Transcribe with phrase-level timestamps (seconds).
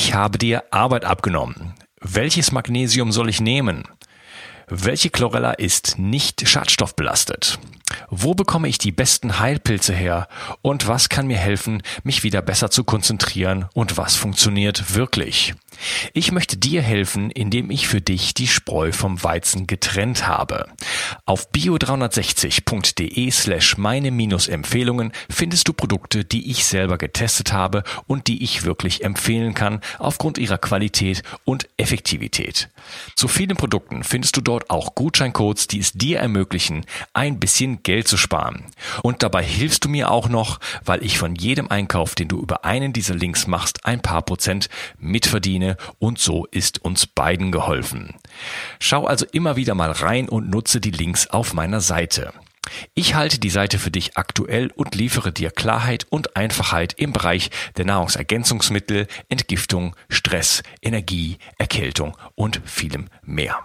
[0.00, 1.74] Ich habe dir Arbeit abgenommen.
[2.00, 3.82] Welches Magnesium soll ich nehmen?
[4.68, 7.58] Welche Chlorella ist nicht schadstoffbelastet?
[8.10, 10.28] Wo bekomme ich die besten Heilpilze her?
[10.62, 13.66] Und was kann mir helfen, mich wieder besser zu konzentrieren?
[13.74, 15.54] Und was funktioniert wirklich?
[16.12, 20.66] Ich möchte dir helfen, indem ich für dich die Spreu vom Weizen getrennt habe.
[21.24, 28.42] Auf bio360.de slash meine Empfehlungen findest du Produkte, die ich selber getestet habe und die
[28.42, 32.68] ich wirklich empfehlen kann aufgrund ihrer Qualität und Effektivität.
[33.14, 38.06] Zu vielen Produkten findest du dort auch Gutscheincodes, die es dir ermöglichen, ein bisschen Geld
[38.06, 38.66] zu sparen.
[39.02, 42.66] Und dabei hilfst du mir auch noch, weil ich von jedem Einkauf, den du über
[42.66, 48.14] einen dieser Links machst, ein paar Prozent mitverdiene und so ist uns beiden geholfen.
[48.78, 52.34] Schau also immer wieder mal rein und nutze die Links auf meiner Seite.
[52.92, 57.48] Ich halte die Seite für dich aktuell und liefere dir Klarheit und Einfachheit im Bereich
[57.78, 63.64] der Nahrungsergänzungsmittel, Entgiftung, Stress, Energie, Erkältung und vielem mehr.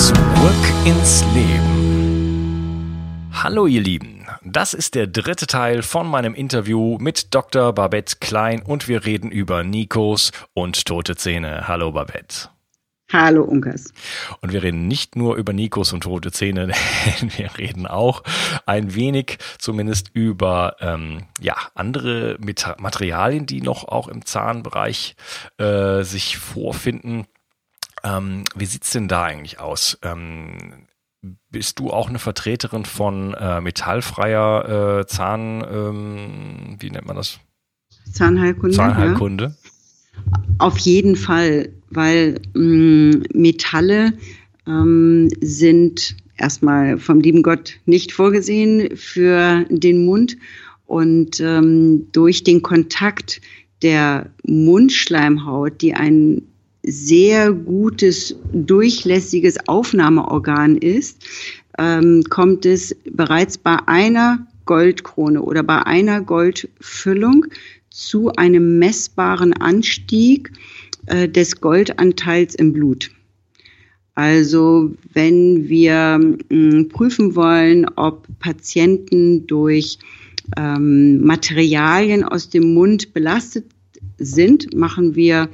[0.00, 2.88] Zurück ins Leben.
[3.34, 4.26] Hallo ihr Lieben.
[4.42, 7.74] Das ist der dritte Teil von meinem Interview mit Dr.
[7.74, 11.68] Babette Klein und wir reden über Nikos und tote Zähne.
[11.68, 12.48] Hallo Babette.
[13.12, 13.92] Hallo Unkas.
[14.40, 16.68] Und wir reden nicht nur über Nikos und tote Zähne,
[17.20, 18.22] wir reden auch
[18.64, 22.38] ein wenig zumindest über ähm, ja, andere
[22.78, 25.14] Materialien, die noch auch im Zahnbereich
[25.58, 27.26] äh, sich vorfinden.
[28.04, 29.98] Ähm, wie sieht's denn da eigentlich aus?
[30.02, 30.86] Ähm,
[31.50, 37.40] bist du auch eine Vertreterin von äh, metallfreier äh, Zahn, ähm, wie nennt man das?
[38.12, 38.76] Zahnheilkunde.
[38.76, 39.44] Zahnheilkunde.
[39.44, 40.42] Ja.
[40.58, 44.12] Auf jeden Fall, weil mh, mm, Metalle
[44.66, 50.36] ähm, sind erstmal vom lieben Gott nicht vorgesehen für den Mund
[50.86, 53.40] und ähm, durch den Kontakt
[53.82, 56.42] der Mundschleimhaut, die ein
[56.82, 61.24] sehr gutes, durchlässiges Aufnahmeorgan ist,
[61.78, 67.46] ähm, kommt es bereits bei einer Goldkrone oder bei einer Goldfüllung
[67.90, 70.52] zu einem messbaren Anstieg
[71.06, 73.10] äh, des Goldanteils im Blut.
[74.14, 76.18] Also wenn wir
[76.50, 79.98] mm, prüfen wollen, ob Patienten durch
[80.56, 83.66] ähm, Materialien aus dem Mund belastet
[84.18, 85.48] sind, machen wir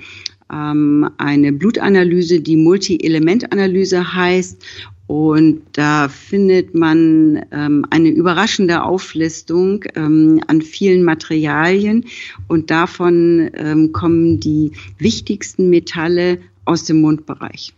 [0.53, 4.63] ähm, eine Blutanalyse, die Multi-Element-Analyse heißt.
[5.07, 12.07] Und da findet man ähm, eine überraschende Auflistung ähm, an vielen Materialien
[12.49, 17.73] und davon ähm, kommen die wichtigsten Metalle aus dem Mundbereich.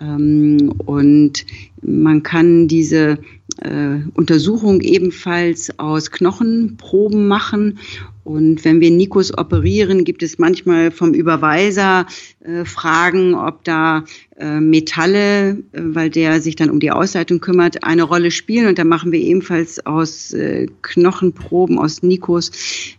[0.00, 1.44] Ähm, und
[1.82, 3.18] man kann diese
[3.60, 7.78] äh, Untersuchung ebenfalls aus Knochenproben machen
[8.24, 12.06] und wenn wir Nikos operieren, gibt es manchmal vom Überweiser
[12.40, 14.04] äh, Fragen, ob da
[14.38, 18.68] äh, Metalle, äh, weil der sich dann um die Ausleitung kümmert, eine Rolle spielen.
[18.68, 22.52] Und da machen wir ebenfalls aus äh, Knochenproben, aus Nikos,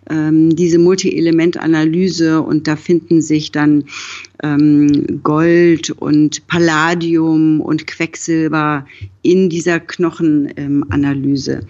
[0.10, 2.42] ähm, diese Multi-Element-Analyse.
[2.42, 3.86] Und da finden sich dann
[4.44, 8.86] ähm, Gold und Palladium und Quecksilber
[9.22, 9.80] in dieser
[10.48, 11.62] Knochenanalyse.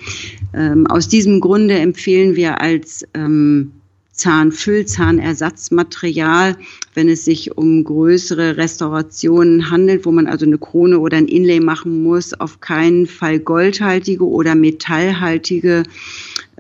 [0.54, 3.72] Ähm, aus diesem Grunde empfehlen wir als ähm,
[4.12, 6.56] Zahnfüll, Zahnersatzmaterial,
[6.94, 11.60] wenn es sich um größere Restaurationen handelt, wo man also eine Krone oder ein Inlay
[11.60, 15.84] machen muss, auf keinen Fall goldhaltige oder metallhaltige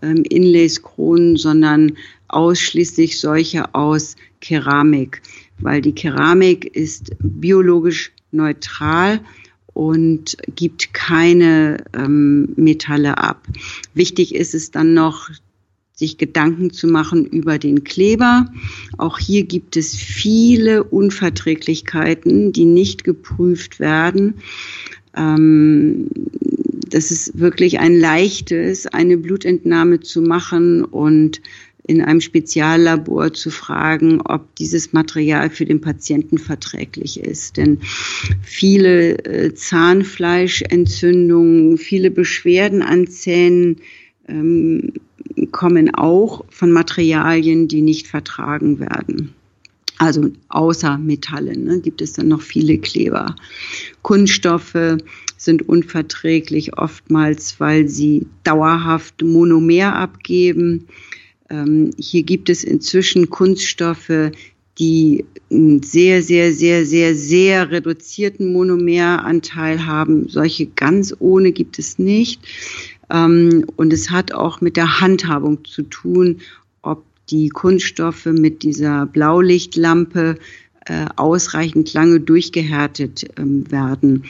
[0.01, 1.93] ähm, Inlays, Kronen, sondern
[2.27, 5.21] ausschließlich solche aus Keramik,
[5.59, 9.19] weil die Keramik ist biologisch neutral
[9.73, 13.47] und gibt keine ähm, Metalle ab.
[13.93, 15.29] Wichtig ist es dann noch,
[15.95, 18.51] sich Gedanken zu machen über den Kleber.
[18.97, 24.35] Auch hier gibt es viele Unverträglichkeiten, die nicht geprüft werden.
[25.15, 26.07] Ähm,
[26.89, 31.41] das ist wirklich ein leichtes, eine Blutentnahme zu machen und
[31.85, 37.57] in einem Speziallabor zu fragen, ob dieses Material für den Patienten verträglich ist.
[37.57, 37.79] Denn
[38.41, 43.81] viele äh, Zahnfleischentzündungen, viele Beschwerden an Zähnen
[44.29, 44.93] ähm,
[45.51, 49.33] kommen auch von Materialien, die nicht vertragen werden.
[49.97, 53.35] Also außer Metalle ne, gibt es dann noch viele Kleber.
[54.01, 54.97] Kunststoffe
[55.37, 60.87] sind unverträglich oftmals, weil sie dauerhaft Monomer abgeben.
[61.53, 64.31] Ähm, hier gibt es inzwischen Kunststoffe,
[64.79, 70.27] die einen sehr, sehr, sehr, sehr, sehr reduzierten Monomeranteil haben.
[70.29, 72.41] Solche ganz ohne gibt es nicht.
[73.11, 76.39] Ähm, und es hat auch mit der Handhabung zu tun,
[76.81, 80.39] ob die Kunststoffe mit dieser Blaulichtlampe
[80.85, 84.23] äh, ausreichend lange durchgehärtet ähm, werden.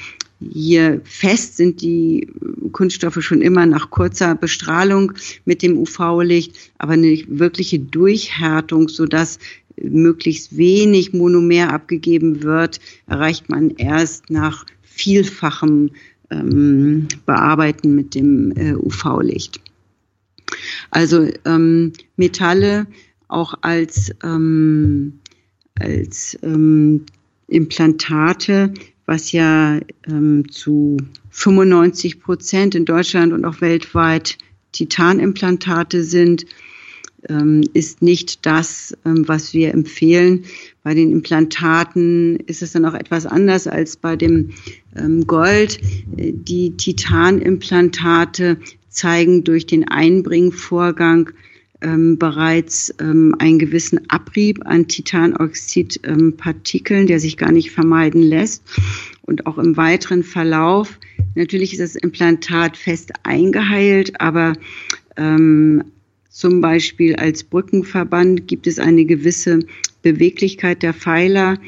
[0.52, 2.28] Hier fest sind die
[2.72, 5.14] Kunststoffe schon immer nach kurzer Bestrahlung
[5.46, 9.40] mit dem UV-Licht, aber eine wirkliche Durchhärtung, sodass
[9.82, 15.92] möglichst wenig Monomer abgegeben wird, erreicht man erst nach vielfachem
[16.30, 19.60] ähm, Bearbeiten mit dem äh, UV-Licht.
[20.92, 22.88] Also ähm, Metalle
[23.28, 25.20] auch als, ähm,
[25.80, 27.06] als ähm,
[27.48, 28.74] Implantate,
[29.06, 30.98] was ja ähm, zu
[31.32, 34.38] 95 Prozent in Deutschland und auch weltweit
[34.72, 36.46] Titanimplantate sind,
[37.30, 40.46] ähm, ist nicht das, ähm, was wir empfehlen.
[40.84, 44.52] Bei den Implantaten ist es dann auch etwas anders als bei dem
[44.96, 45.80] ähm, Gold.
[46.08, 48.58] Die Titanimplantate
[48.90, 51.32] zeigen durch den Einbringvorgang
[51.84, 58.64] bereits einen gewissen Abrieb an Titanoxidpartikeln, der sich gar nicht vermeiden lässt.
[59.24, 60.98] Und auch im weiteren Verlauf,
[61.36, 64.54] natürlich ist das Implantat fest eingeheilt, aber
[65.18, 65.84] ähm,
[66.30, 69.60] zum Beispiel als Brückenverband gibt es eine gewisse
[70.02, 71.60] Beweglichkeit der Pfeiler,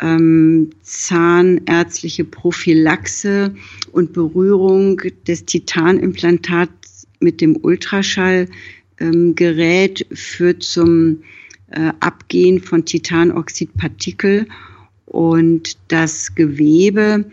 [0.00, 3.54] ähm, zahnärztliche Prophylaxe
[3.92, 8.50] und Berührung des Titanimplantats mit dem Ultraschallgerät
[9.00, 9.34] ähm,
[10.12, 11.22] führt zum
[11.70, 14.46] äh, Abgehen von Titanoxidpartikel
[15.06, 17.24] und das Gewebe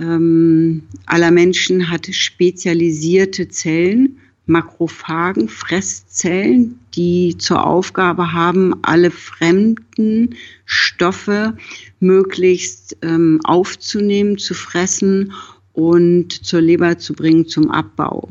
[0.00, 10.34] ähm, aller Menschen hat spezialisierte Zellen Makrophagen, Fresszellen, die zur Aufgabe haben, alle fremden
[10.66, 11.56] Stoffe
[12.00, 15.32] möglichst ähm, aufzunehmen, zu fressen
[15.72, 18.28] und zur Leber zu bringen zum Abbau.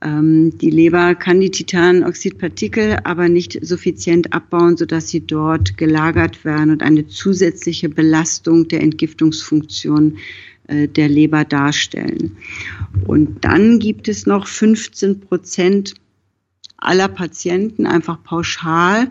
[0.00, 6.70] Ähm, die Leber kann die Titanoxidpartikel aber nicht suffizient abbauen, sodass sie dort gelagert werden
[6.70, 10.18] und eine zusätzliche Belastung der Entgiftungsfunktion
[10.68, 12.36] äh, der Leber darstellen.
[13.06, 15.94] Und dann gibt es noch 15 Prozent
[16.76, 19.10] aller Patienten, einfach pauschal,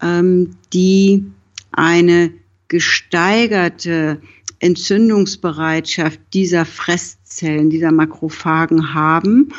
[0.00, 1.24] ähm, die
[1.72, 2.32] eine
[2.68, 4.20] gesteigerte
[4.60, 9.52] Entzündungsbereitschaft dieser Fresszellen, dieser Makrophagen haben.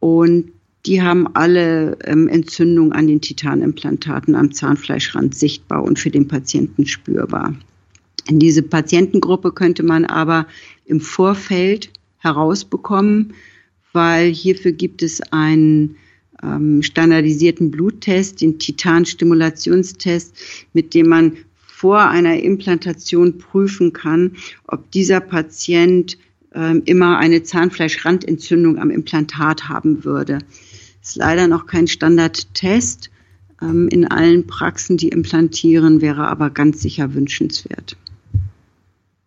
[0.00, 0.52] Und
[0.86, 6.86] die haben alle ähm, Entzündung an den Titanimplantaten am Zahnfleischrand sichtbar und für den Patienten
[6.86, 7.54] spürbar.
[8.28, 10.46] In diese Patientengruppe könnte man aber
[10.84, 13.34] im Vorfeld herausbekommen,
[13.92, 15.96] weil hierfür gibt es einen
[16.42, 20.36] ähm, standardisierten Bluttest, den Titanstimulationstest,
[20.72, 24.36] mit dem man vor einer Implantation prüfen kann,
[24.66, 26.18] ob dieser Patient
[26.84, 30.38] immer eine Zahnfleischrandentzündung am Implantat haben würde.
[31.02, 33.10] Ist leider noch kein Standardtest.
[33.60, 37.96] Ähm, in allen Praxen, die implantieren, wäre aber ganz sicher wünschenswert.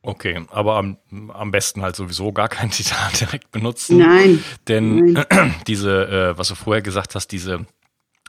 [0.03, 0.97] Okay, aber am,
[1.31, 3.97] am besten halt sowieso gar kein Titan direkt benutzen.
[3.97, 4.43] Nein.
[4.67, 5.25] Denn Nein.
[5.67, 7.65] diese, äh, was du vorher gesagt hast, diese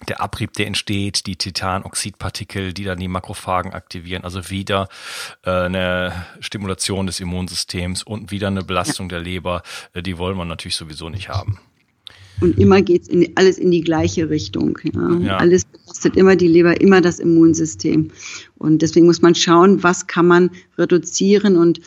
[0.09, 4.89] der Abrieb, der entsteht, die Titanoxidpartikel, die dann die Makrophagen aktivieren, also wieder
[5.45, 9.17] äh, eine Stimulation des Immunsystems und wieder eine Belastung ja.
[9.17, 11.59] der Leber, äh, die wollen wir natürlich sowieso nicht haben.
[12.41, 14.79] Und immer geht es alles in die gleiche Richtung.
[14.83, 15.19] Ja.
[15.19, 15.37] ja.
[15.37, 18.11] Alles belastet immer die Leber, immer das Immunsystem.
[18.59, 21.57] Und deswegen muss man schauen, was kann man reduzieren.
[21.57, 21.81] Und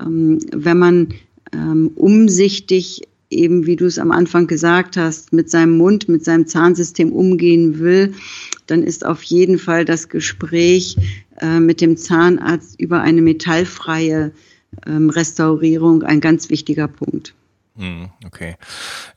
[0.00, 1.14] ähm, wenn man
[1.52, 6.46] ähm, umsichtig eben, wie du es am Anfang gesagt hast, mit seinem Mund, mit seinem
[6.46, 8.14] Zahnsystem umgehen will,
[8.66, 10.96] dann ist auf jeden Fall das Gespräch
[11.40, 14.32] äh, mit dem Zahnarzt über eine metallfreie
[14.86, 17.35] ähm, Restaurierung ein ganz wichtiger Punkt.
[17.76, 18.56] Hm, okay.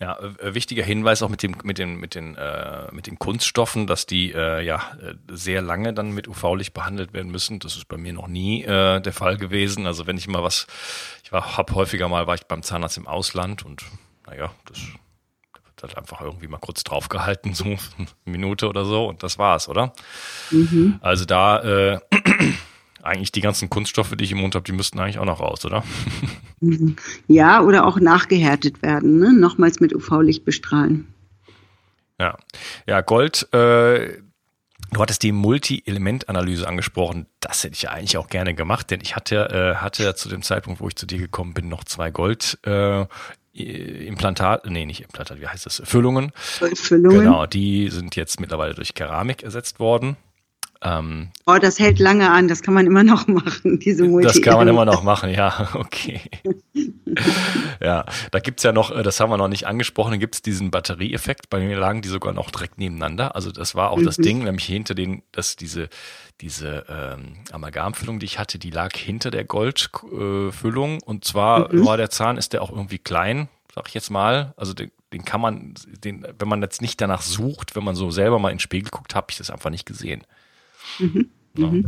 [0.01, 3.87] Ja, äh, wichtiger Hinweis auch mit dem mit den mit den äh, mit den Kunststoffen,
[3.87, 7.59] dass die äh, ja äh, sehr lange dann mit UV-Licht behandelt werden müssen.
[7.59, 9.85] Das ist bei mir noch nie äh, der Fall gewesen.
[9.85, 10.67] Also wenn ich mal was,
[11.23, 13.85] ich war hab häufiger mal war ich beim Zahnarzt im Ausland und
[14.27, 14.79] naja, das
[15.83, 17.77] hat einfach irgendwie mal kurz draufgehalten, so eine
[18.25, 19.93] Minute oder so und das war's, oder?
[20.51, 20.99] Mhm.
[21.01, 21.99] Also da äh,
[23.03, 25.65] eigentlich die ganzen Kunststoffe, die ich im Mund habe, die müssten eigentlich auch noch raus,
[25.65, 25.83] oder?
[27.29, 29.31] Ja, oder auch nachgehärtet werden, ne?
[29.31, 31.07] nochmals mit UV-Licht bestrahlen.
[32.19, 32.37] Ja,
[32.85, 34.17] ja Gold, äh,
[34.91, 37.27] Du hattest die Multi-Element-Analyse angesprochen.
[37.41, 40.41] Das hätte ich ja eigentlich auch gerne gemacht, denn ich hatte, äh, hatte zu dem
[40.41, 43.05] Zeitpunkt, wo ich zu dir gekommen bin, noch zwei Gold äh,
[43.53, 45.81] Implantat, nee, nicht Implantat, wie heißt das?
[45.85, 46.31] Füllungen.
[46.35, 47.19] Füllungen.
[47.19, 50.17] Genau, die sind jetzt mittlerweile durch Keramik ersetzt worden.
[50.81, 54.41] Ähm, oh, das hält lange an, das kann man immer noch machen, diese Multi Das
[54.41, 56.21] kann man immer noch machen, ja, okay.
[57.81, 60.71] ja, da gibt's ja noch, äh, das haben wir noch nicht angesprochen, da gibt's diesen
[60.71, 61.49] Batterieeffekt.
[61.49, 63.35] Bei mir lagen die sogar noch direkt nebeneinander.
[63.35, 64.05] Also das war auch mhm.
[64.05, 65.89] das Ding, nämlich hinter den, dass diese,
[66.39, 70.99] diese ähm, Amalgamfüllung, die ich hatte, die lag hinter der Goldfüllung.
[70.99, 71.85] Äh, und zwar mhm.
[71.85, 74.53] war der Zahn, ist der auch irgendwie klein, sag ich jetzt mal.
[74.55, 78.11] Also den, den kann man, den, wenn man jetzt nicht danach sucht, wenn man so
[78.11, 80.23] selber mal in den Spiegel guckt, habe ich das einfach nicht gesehen.
[80.97, 81.29] Mhm.
[81.57, 81.71] Ja.
[81.71, 81.85] Mhm.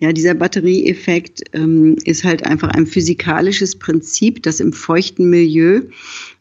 [0.00, 5.82] Ja, dieser Batterieeffekt ähm, ist halt einfach ein physikalisches Prinzip, das im feuchten Milieu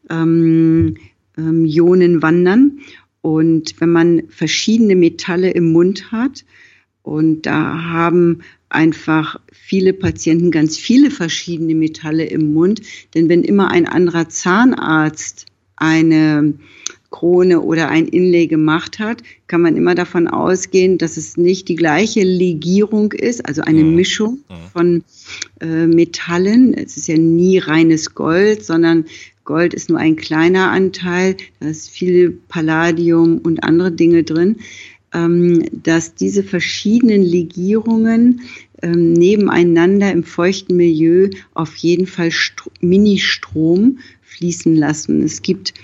[0.09, 0.97] ähm,
[1.37, 2.79] ähm, Ionen wandern.
[3.21, 6.43] Und wenn man verschiedene Metalle im Mund hat,
[7.03, 12.81] und da haben einfach viele Patienten ganz viele verschiedene Metalle im Mund,
[13.13, 15.45] denn wenn immer ein anderer Zahnarzt
[15.75, 16.53] eine
[17.13, 21.75] Krone oder ein Inlay gemacht hat, kann man immer davon ausgehen, dass es nicht die
[21.75, 23.95] gleiche Legierung ist, also eine mhm.
[23.95, 24.55] Mischung mhm.
[24.73, 25.03] von
[25.61, 26.73] äh, Metallen.
[26.73, 29.05] Es ist ja nie reines Gold, sondern
[29.45, 31.37] Gold ist nur ein kleiner Anteil.
[31.59, 34.57] Da ist viel Palladium und andere Dinge drin.
[35.13, 38.41] Ähm, dass diese verschiedenen Legierungen
[38.81, 42.31] ähm, nebeneinander im feuchten Milieu auf jeden Fall
[42.81, 45.21] Ministrom fließen lassen.
[45.21, 45.75] Es gibt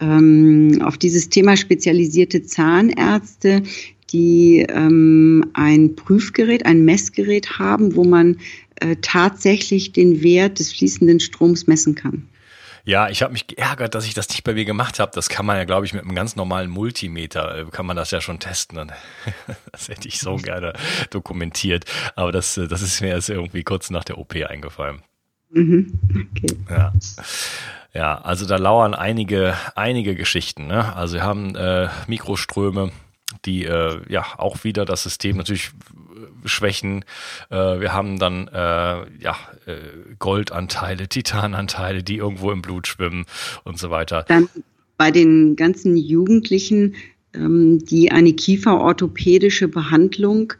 [0.00, 3.62] ähm, auf dieses Thema spezialisierte Zahnärzte,
[4.10, 8.38] die ähm, ein Prüfgerät, ein Messgerät haben, wo man
[8.76, 12.28] äh, tatsächlich den Wert des fließenden Stroms messen kann.
[12.86, 15.10] Ja, ich habe mich geärgert, dass ich das nicht bei mir gemacht habe.
[15.14, 18.10] Das kann man ja, glaube ich, mit einem ganz normalen Multimeter, äh, kann man das
[18.10, 18.92] ja schon testen.
[19.72, 20.74] Das hätte ich so gerne
[21.10, 21.86] dokumentiert.
[22.14, 25.02] Aber das, äh, das ist mir erst irgendwie kurz nach der OP eingefallen.
[25.54, 25.92] Mhm.
[26.10, 26.56] Okay.
[26.68, 26.92] Ja.
[27.94, 30.66] Ja, also da lauern einige, einige Geschichten.
[30.66, 30.96] Ne?
[30.96, 32.90] Also wir haben äh, Mikroströme,
[33.44, 37.04] die äh, ja auch wieder das System natürlich äh, schwächen.
[37.50, 38.52] Äh, wir haben dann äh,
[39.20, 39.76] ja äh,
[40.18, 43.26] Goldanteile, Titananteile, die irgendwo im Blut schwimmen
[43.62, 44.24] und so weiter.
[44.26, 44.48] Dann
[44.96, 46.96] bei den ganzen Jugendlichen,
[47.32, 50.52] ähm, die eine kieferorthopädische Behandlung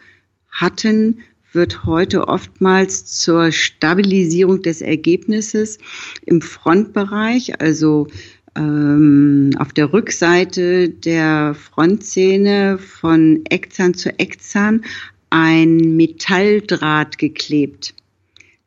[0.50, 1.18] hatten,
[1.54, 5.78] wird heute oftmals zur Stabilisierung des Ergebnisses
[6.26, 8.08] im Frontbereich, also
[8.56, 14.84] ähm, auf der Rückseite der Frontzähne von Eckzahn zu Eckzahn
[15.30, 17.94] ein Metalldraht geklebt,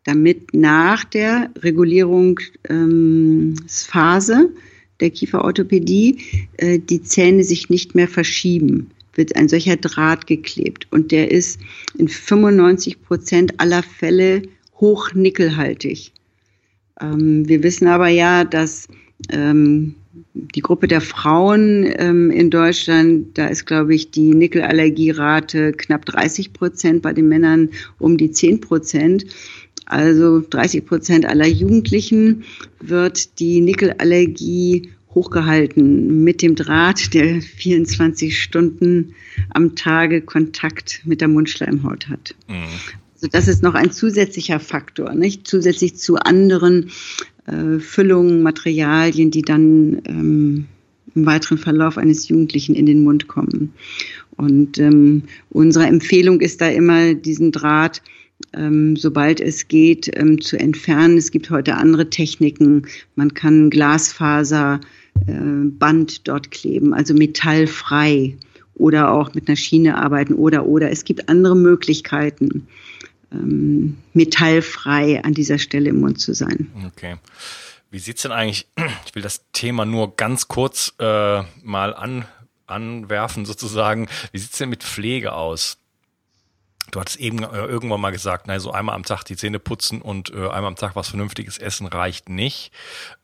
[0.03, 4.49] damit nach der Regulierungsphase ähm,
[4.99, 6.17] der Kieferorthopädie
[6.57, 10.87] äh, die Zähne sich nicht mehr verschieben wird ein solcher Draht geklebt.
[10.91, 11.59] Und der ist
[11.97, 14.43] in 95 Prozent aller Fälle
[14.79, 16.13] hochnickelhaltig.
[17.01, 18.87] Ähm, wir wissen aber ja, dass
[19.29, 19.95] ähm,
[20.33, 26.53] die Gruppe der Frauen ähm, in Deutschland, da ist, glaube ich, die Nickelallergierate knapp 30
[26.53, 27.69] Prozent, bei den Männern
[27.99, 29.25] um die 10 Prozent.
[29.85, 32.43] Also 30 Prozent aller Jugendlichen
[32.79, 39.15] wird die Nickelallergie hochgehalten mit dem Draht, der 24 Stunden
[39.49, 42.35] am Tage Kontakt mit der Mundschleimhaut hat.
[42.47, 42.65] Mhm.
[43.15, 45.47] Also das ist noch ein zusätzlicher Faktor, nicht?
[45.47, 46.91] Zusätzlich zu anderen
[47.47, 50.65] äh, Füllungen, Materialien, die dann ähm,
[51.15, 53.73] im weiteren Verlauf eines Jugendlichen in den Mund kommen.
[54.35, 58.03] Und ähm, unsere Empfehlung ist da immer, diesen Draht
[58.53, 61.17] ähm, sobald es geht, ähm, zu entfernen.
[61.17, 62.87] Es gibt heute andere Techniken.
[63.15, 64.79] Man kann Glasfaser
[65.25, 68.37] Band dort kleben, also metallfrei
[68.75, 70.91] oder auch mit einer Schiene arbeiten oder oder.
[70.91, 72.67] Es gibt andere Möglichkeiten,
[73.31, 76.71] ähm, metallfrei an dieser Stelle im Mund zu sein.
[76.85, 77.17] Okay.
[77.89, 78.67] Wie sieht's denn eigentlich?
[79.05, 82.25] Ich will das Thema nur ganz kurz äh, mal an,
[82.67, 84.07] anwerfen sozusagen.
[84.31, 85.77] Wie sieht's denn mit Pflege aus?
[86.91, 90.01] Du hattest eben äh, irgendwann mal gesagt, na, so einmal am Tag die Zähne putzen
[90.01, 92.71] und äh, einmal am Tag was Vernünftiges essen reicht nicht.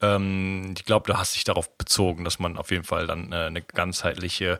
[0.01, 3.35] Ähm, ich glaube, du hast dich darauf bezogen, dass man auf jeden Fall dann äh,
[3.35, 4.59] eine ganzheitliche,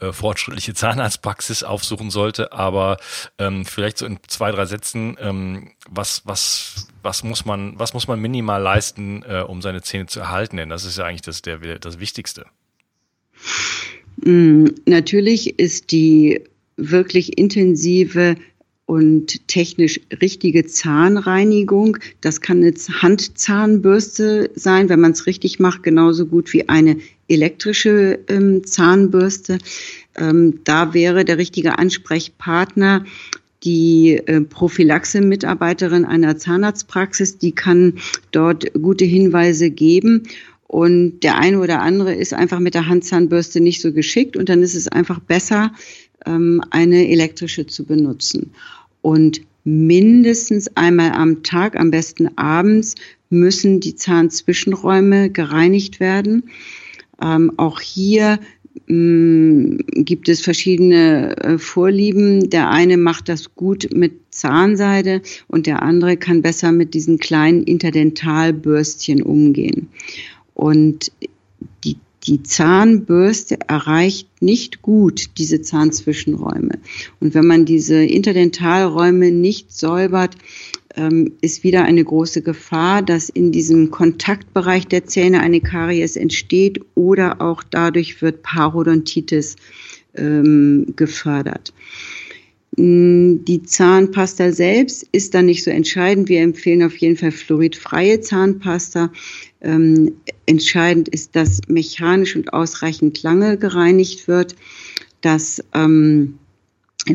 [0.00, 2.52] äh, fortschrittliche Zahnarztpraxis aufsuchen sollte.
[2.52, 2.96] Aber
[3.38, 8.08] ähm, vielleicht so in zwei, drei Sätzen, ähm, was, was, was muss man, was muss
[8.08, 10.56] man minimal leisten, äh, um seine Zähne zu erhalten?
[10.56, 12.46] Denn das ist ja eigentlich das, der, das Wichtigste.
[14.24, 16.42] Mm, natürlich ist die
[16.78, 18.36] wirklich intensive
[18.86, 21.98] und technisch richtige Zahnreinigung.
[22.22, 26.96] Das kann eine Handzahnbürste sein, wenn man es richtig macht, genauso gut wie eine
[27.28, 29.58] elektrische ähm, Zahnbürste.
[30.16, 33.04] Ähm, da wäre der richtige Ansprechpartner
[33.62, 37.94] die äh, Prophylaxe-Mitarbeiterin einer Zahnarztpraxis, die kann
[38.30, 40.22] dort gute Hinweise geben.
[40.66, 44.62] Und der eine oder andere ist einfach mit der Handzahnbürste nicht so geschickt und dann
[44.62, 45.72] ist es einfach besser,
[46.26, 48.52] ähm, eine elektrische zu benutzen.
[49.02, 52.94] Und mindestens einmal am Tag, am besten abends,
[53.30, 56.44] müssen die Zahnzwischenräume gereinigt werden.
[57.20, 58.38] Ähm, auch hier
[58.86, 62.50] Mm, gibt es verschiedene äh, Vorlieben.
[62.50, 67.64] Der eine macht das gut mit Zahnseide und der andere kann besser mit diesen kleinen
[67.64, 69.88] Interdentalbürstchen umgehen.
[70.54, 71.12] Und
[72.28, 76.78] die, Zahnbürste erreicht nicht gut diese Zahnzwischenräume.
[77.20, 80.36] Und wenn man diese Interdentalräume nicht säubert,
[80.94, 86.80] ähm, ist wieder eine große Gefahr, dass in diesem Kontaktbereich der Zähne eine Karies entsteht
[86.94, 89.56] oder auch dadurch wird Parodontitis
[90.16, 91.72] ähm, gefördert.
[92.78, 96.28] Mm, die Zahnpasta selbst ist dann nicht so entscheidend.
[96.28, 99.12] Wir empfehlen auf jeden Fall fluoridfreie Zahnpasta.
[99.60, 100.14] Ähm,
[100.46, 104.54] entscheidend ist, dass mechanisch und ausreichend lange gereinigt wird,
[105.20, 106.38] dass ähm,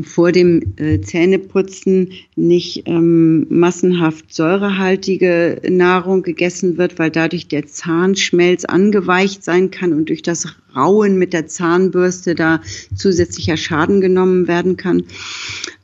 [0.03, 8.65] vor dem äh, Zähneputzen nicht ähm, massenhaft säurehaltige Nahrung gegessen wird, weil dadurch der Zahnschmelz
[8.65, 12.61] angeweicht sein kann und durch das Rauen mit der Zahnbürste da
[12.95, 15.03] zusätzlicher Schaden genommen werden kann.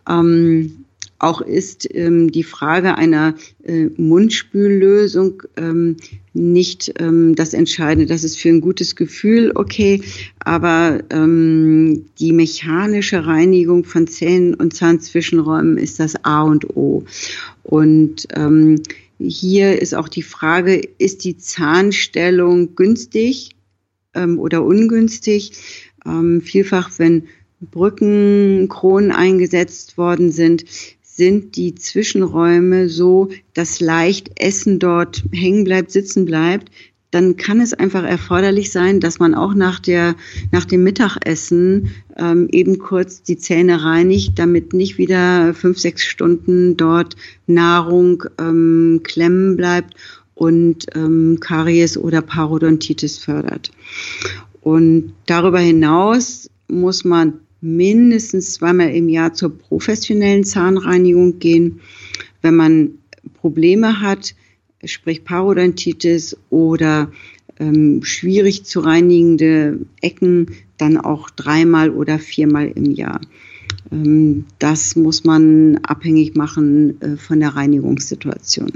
[0.10, 0.79] Ähm,
[1.20, 5.98] auch ist ähm, die Frage einer äh, Mundspüllösung ähm,
[6.34, 8.06] nicht ähm, das Entscheidende.
[8.06, 10.02] Das ist für ein gutes Gefühl okay,
[10.40, 17.04] aber ähm, die mechanische Reinigung von Zähnen und Zahnzwischenräumen ist das A und O.
[17.64, 18.82] Und ähm,
[19.20, 23.56] hier ist auch die Frage, ist die Zahnstellung günstig
[24.14, 25.52] ähm, oder ungünstig?
[26.06, 27.24] Ähm, vielfach, wenn
[27.62, 30.64] Brückenkronen eingesetzt worden sind,
[31.20, 36.72] sind die Zwischenräume so, dass leicht Essen dort hängen bleibt, sitzen bleibt,
[37.12, 40.16] dann kann es einfach erforderlich sein, dass man auch nach, der,
[40.54, 46.78] nach dem Mittagessen ähm, eben kurz die Zähne reinigt, damit nicht wieder fünf, sechs Stunden
[46.78, 47.18] dort
[47.48, 49.96] Nahrung ähm, klemmen bleibt
[50.36, 53.72] und ähm, Karies oder Parodontitis fördert.
[54.62, 61.82] Und darüber hinaus muss man mindestens zweimal im Jahr zur professionellen Zahnreinigung gehen.
[62.42, 62.92] Wenn man
[63.34, 64.36] Probleme hat,
[64.84, 67.12] sprich Parodontitis oder
[67.60, 73.20] ähm, schwierig zu reinigende Ecken, dann auch dreimal oder viermal im Jahr.
[73.92, 78.72] Ähm, das muss man abhängig machen äh, von der Reinigungssituation.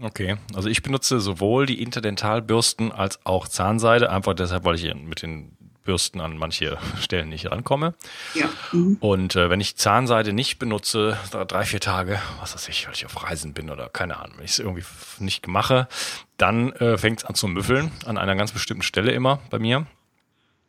[0.00, 5.22] Okay, also ich benutze sowohl die Interdentalbürsten als auch Zahnseide, einfach deshalb, weil ich mit
[5.22, 5.52] den
[5.84, 7.94] Bürsten an manche Stellen nicht rankomme.
[8.34, 8.48] Ja.
[8.72, 8.96] Mhm.
[9.00, 13.06] Und äh, wenn ich Zahnseide nicht benutze, drei, vier Tage, was weiß ich, weil ich
[13.06, 14.84] auf Reisen bin oder keine Ahnung, wenn ich es irgendwie
[15.18, 15.88] nicht mache,
[16.36, 19.86] dann äh, fängt es an zu müffeln, an einer ganz bestimmten Stelle immer bei mir.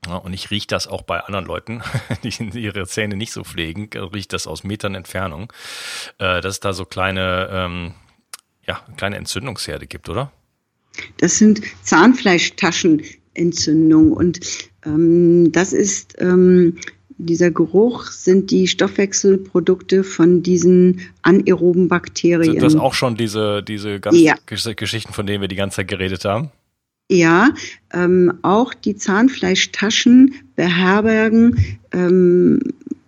[0.06, 1.82] Ja, und ich rieche das auch bei anderen Leuten,
[2.23, 5.51] die ihre Zähne nicht so pflegen, riecht das aus Metern Entfernung,
[6.19, 7.93] äh, dass es da so kleine, ähm,
[8.67, 10.32] ja, kleine Entzündungsherde gibt, oder?
[11.17, 11.62] Das sind
[13.36, 14.39] Zahnfleischtaschenentzündungen und
[14.86, 16.78] ähm, das ist ähm,
[17.17, 22.54] dieser Geruch sind die Stoffwechselprodukte von diesen anaeroben Bakterien.
[22.54, 24.36] Sind das auch schon diese, diese ganzen ja.
[24.45, 26.52] Geschichten, von denen wir die ganze Zeit geredet haben?
[27.10, 27.52] Ja,
[27.93, 32.60] ähm, auch die Zahnfleischtaschen beherbergen ähm,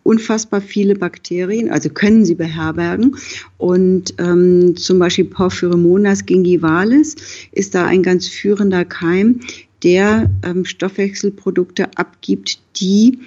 [0.08, 3.18] unfassbar viele Bakterien, also können sie beherbergen.
[3.58, 7.18] Und ähm, zum Beispiel Porphyromonas gingivalis
[7.52, 9.42] ist da ein ganz führender Keim,
[9.84, 13.20] der ähm, Stoffwechselprodukte abgibt, die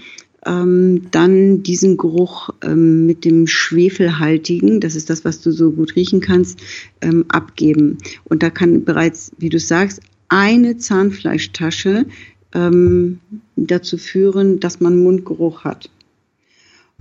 [0.47, 5.97] ähm, dann diesen Geruch ähm, mit dem Schwefelhaltigen, das ist das, was du so gut
[5.97, 6.61] riechen kannst,
[7.03, 7.99] ähm, abgeben.
[8.25, 12.07] Und da kann bereits, wie du sagst, eine Zahnfleischtasche
[12.55, 13.21] ähm,
[13.57, 15.91] dazu führen, dass man Mundgeruch hat.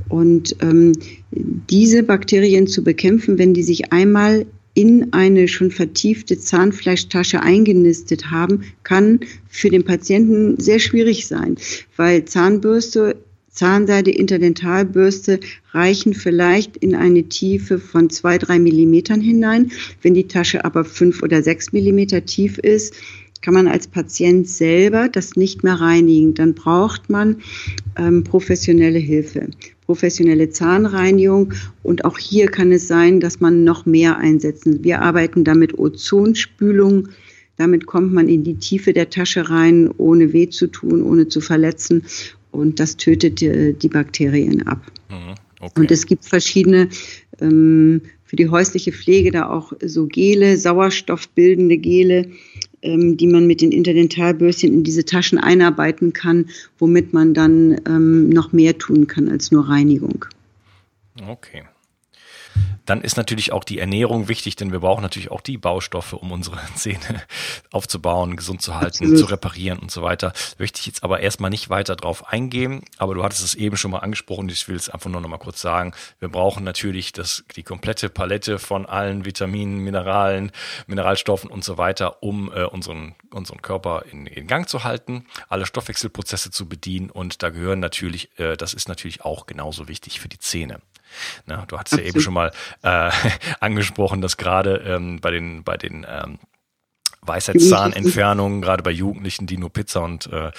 [0.08, 0.94] Und ähm,
[1.32, 8.64] diese Bakterien zu bekämpfen, wenn die sich einmal in eine schon vertiefte Zahnfleischtasche eingenistet haben,
[8.84, 11.58] kann für den Patienten sehr schwierig sein,
[11.96, 13.18] weil Zahnbürste
[13.52, 15.42] Zahnseide, Interdentalbürste
[15.74, 19.72] reichen vielleicht in eine Tiefe von zwei, drei Millimetern hinein.
[20.02, 22.94] Wenn die Tasche aber fünf oder sechs Millimeter tief ist,
[23.42, 26.36] kann man als Patient selber das nicht mehr reinigen.
[26.36, 27.38] Dann braucht man
[27.98, 29.50] ähm, professionelle Hilfe
[29.89, 31.56] professionelle Zahnreinigung.
[31.82, 34.84] Und auch hier kann es sein, dass man noch mehr einsetzen.
[34.84, 37.08] Wir arbeiten da mit Ozonspülung.
[37.58, 41.41] Damit kommt man in die Tiefe der Tasche rein, ohne weh zu tun, ohne zu
[41.41, 42.04] verletzen.
[42.52, 44.80] Und das tötet die, die Bakterien ab.
[45.10, 45.82] Mhm, okay.
[45.82, 46.89] Und es gibt verschiedene
[47.41, 52.30] ähm, für die häusliche Pflege da auch so Gele, sauerstoffbildende Gele,
[52.82, 58.30] ähm, die man mit den Interdentalbürstchen in diese Taschen einarbeiten kann, womit man dann ähm,
[58.30, 60.26] noch mehr tun kann als nur Reinigung.
[61.28, 61.63] Okay.
[62.89, 66.32] Dann ist natürlich auch die Ernährung wichtig, denn wir brauchen natürlich auch die Baustoffe, um
[66.32, 67.21] unsere Zähne
[67.71, 70.34] aufzubauen, gesund zu halten, zu reparieren und so weiter.
[70.58, 73.91] Möchte ich jetzt aber erstmal nicht weiter drauf eingehen, aber du hattest es eben schon
[73.91, 75.93] mal angesprochen, ich will es einfach nur noch mal kurz sagen.
[76.17, 80.52] Wir brauchen natürlich das, die komplette Palette von allen Vitaminen, Mineralen,
[80.88, 85.67] Mineralstoffen und so weiter, um äh, unseren, unseren Körper in, in Gang zu halten, alle
[85.67, 90.28] Stoffwechselprozesse zu bedienen und da gehören natürlich, äh, das ist natürlich auch genauso wichtig für
[90.28, 90.82] die Zähne.
[91.45, 92.52] Na, du hast ja eben schon mal
[92.84, 93.12] äh,
[93.60, 96.39] angesprochen, dass gerade ähm, bei den, bei den ähm,
[97.22, 100.52] Weisheitszahnentfernungen, gerade bei Jugendlichen, die nur Pizza und, äh,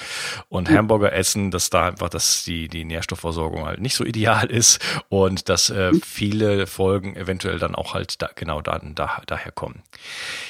[0.49, 4.81] und Hamburger essen, dass da einfach dass die, die Nährstoffversorgung halt nicht so ideal ist
[5.09, 6.03] und dass äh, mhm.
[6.03, 9.83] viele Folgen eventuell dann auch halt da, genau da, da, daher kommen.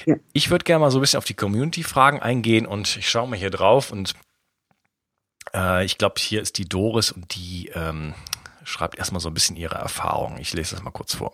[0.06, 0.16] Ja.
[0.32, 3.38] Ich würde gerne mal so ein bisschen auf die Community-Fragen eingehen und ich schaue mal
[3.38, 4.14] hier drauf und
[5.54, 8.14] äh, ich glaube, hier ist die Doris und die ähm,
[8.70, 10.38] schreibt erstmal so ein bisschen ihre Erfahrung.
[10.38, 11.32] Ich lese das mal kurz vor.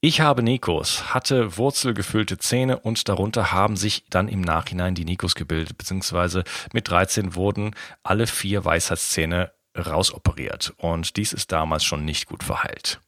[0.00, 5.34] Ich habe Nikos, hatte wurzelgefüllte Zähne und darunter haben sich dann im Nachhinein die Nikos
[5.34, 12.26] gebildet, beziehungsweise mit 13 wurden alle vier Weisheitszähne rausoperiert und dies ist damals schon nicht
[12.26, 13.00] gut verheilt.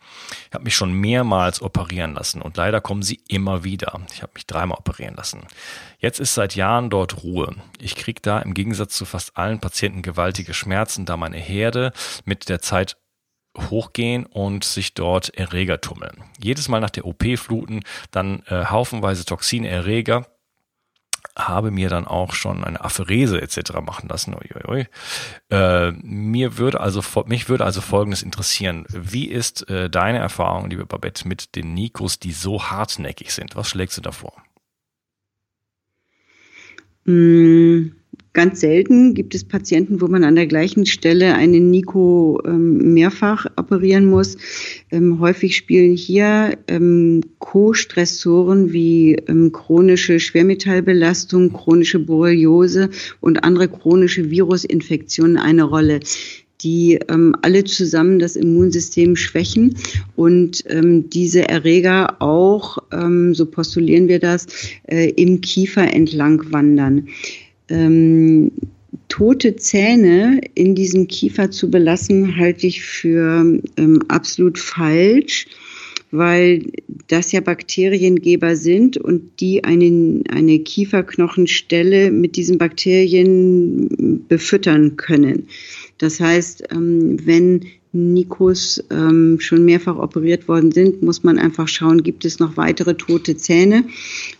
[0.48, 4.00] Ich habe mich schon mehrmals operieren lassen und leider kommen sie immer wieder.
[4.12, 5.46] Ich habe mich dreimal operieren lassen.
[5.98, 7.54] Jetzt ist seit Jahren dort Ruhe.
[7.80, 11.92] Ich kriege da im Gegensatz zu fast allen Patienten gewaltige Schmerzen, da meine Herde
[12.24, 12.96] mit der Zeit
[13.70, 16.24] hochgehen und sich dort Erreger tummeln.
[16.38, 20.26] Jedes Mal nach der OP fluten dann äh, haufenweise Toxine, Erreger,
[21.38, 23.74] habe mir dann auch schon eine Apherese etc.
[23.84, 24.34] machen lassen.
[24.34, 24.86] Uiuiui.
[25.50, 30.86] Äh, mir würde also mich würde also Folgendes interessieren: Wie ist äh, deine Erfahrung, liebe
[30.86, 33.56] Babette, mit den Nikos, die so hartnäckig sind?
[33.56, 34.32] Was schlägst du davor?
[37.04, 37.92] Mm,
[38.38, 43.46] Ganz selten gibt es Patienten, wo man an der gleichen Stelle einen Nico ähm, mehrfach
[43.56, 44.36] operieren muss.
[44.92, 54.30] Ähm, häufig spielen hier ähm, Co-Stressoren wie ähm, chronische Schwermetallbelastung, chronische Borreliose und andere chronische
[54.30, 55.98] Virusinfektionen eine Rolle
[56.60, 59.76] die ähm, alle zusammen das Immunsystem schwächen
[60.16, 64.46] und ähm, diese Erreger auch, ähm, so postulieren wir das,
[64.88, 67.06] äh, im Kiefer entlang wandern
[67.68, 68.50] ähm,
[69.08, 75.46] tote Zähne in diesem Kiefer zu belassen, halte ich für ähm, absolut falsch,
[76.10, 76.64] weil
[77.08, 85.48] das ja Bakteriengeber sind und die eine, eine Kieferknochenstelle mit diesen Bakterien befüttern können.
[85.98, 92.02] Das heißt, ähm, wenn Nikos ähm, schon mehrfach operiert worden sind, muss man einfach schauen,
[92.02, 93.84] gibt es noch weitere tote Zähne,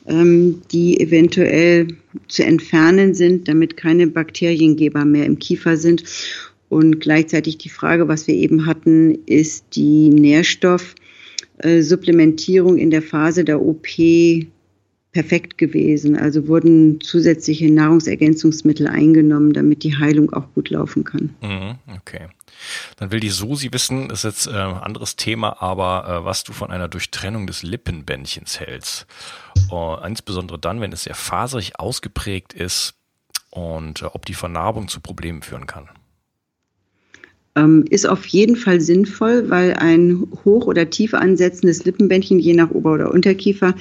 [0.06, 1.88] ähm, die eventuell
[2.26, 6.02] zu entfernen sind, damit keine Bakteriengeber mehr im Kiefer sind.
[6.68, 13.62] Und gleichzeitig die Frage, was wir eben hatten, ist die Nährstoffsupplementierung in der Phase der
[13.62, 13.86] OP
[15.18, 16.16] perfekt gewesen.
[16.16, 21.34] Also wurden zusätzliche Nahrungsergänzungsmittel eingenommen, damit die Heilung auch gut laufen kann.
[21.42, 22.28] Mhm, okay.
[22.98, 26.44] Dann will die Susi wissen, das ist jetzt äh, ein anderes Thema, aber äh, was
[26.44, 29.08] du von einer Durchtrennung des Lippenbändchens hältst.
[29.72, 32.94] Uh, insbesondere dann, wenn es sehr faserig ausgeprägt ist
[33.50, 35.88] und äh, ob die Vernarbung zu Problemen führen kann.
[37.58, 42.70] Ähm, ist auf jeden Fall sinnvoll, weil ein hoch- oder tief ansetzendes Lippenbändchen, je nach
[42.70, 43.74] Ober- oder Unterkiefer,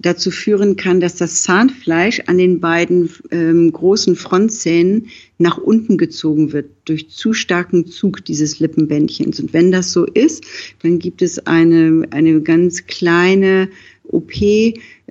[0.00, 5.06] dazu führen kann, dass das Zahnfleisch an den beiden ähm, großen Frontzähnen
[5.38, 9.38] nach unten gezogen wird durch zu starken Zug dieses Lippenbändchens.
[9.38, 10.44] Und wenn das so ist,
[10.82, 13.68] dann gibt es eine, eine ganz kleine
[14.04, 14.32] OP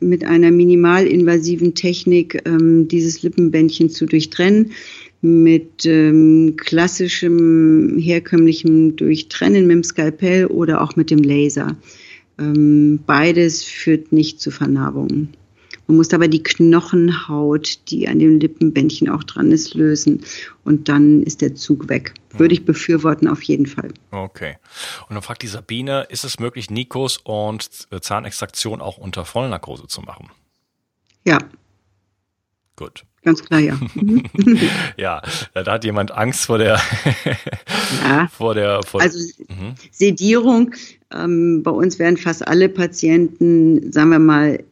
[0.01, 4.71] mit einer minimalinvasiven Technik, ähm, dieses Lippenbändchen zu durchtrennen
[5.21, 11.75] mit ähm, klassischem, herkömmlichem Durchtrennen mit dem Skalpell oder auch mit dem Laser.
[12.39, 15.35] Ähm, beides führt nicht zu Vernarbungen.
[15.87, 20.23] Man muss aber die Knochenhaut, die an dem Lippenbändchen auch dran ist, lösen.
[20.63, 22.13] Und dann ist der Zug weg.
[22.37, 23.93] Würde ich befürworten, auf jeden Fall.
[24.09, 24.55] Okay.
[25.09, 27.69] Und dann fragt die Sabine, ist es möglich, Nikos und
[28.01, 30.29] Zahnextraktion auch unter Vollnarkose zu machen?
[31.25, 31.39] Ja.
[32.77, 33.03] Gut.
[33.23, 33.79] Ganz klar, ja.
[34.97, 35.21] ja,
[35.53, 36.79] da hat jemand Angst vor der,
[38.03, 38.27] ja.
[38.31, 39.75] vor der, vor also mhm.
[39.91, 40.73] Sedierung.
[41.13, 44.63] Ähm, bei uns werden fast alle Patienten, sagen wir mal,